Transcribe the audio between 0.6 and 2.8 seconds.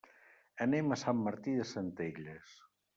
Anem a Sant Martí de Centelles.